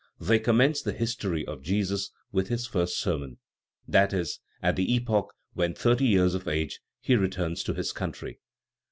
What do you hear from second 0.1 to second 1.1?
They commence the